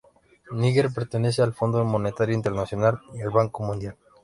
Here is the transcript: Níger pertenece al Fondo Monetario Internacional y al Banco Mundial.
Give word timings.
Níger 0.53 0.91
pertenece 0.91 1.43
al 1.43 1.53
Fondo 1.53 1.85
Monetario 1.85 2.33
Internacional 2.33 2.99
y 3.13 3.21
al 3.21 3.29
Banco 3.29 3.61
Mundial. 3.61 3.95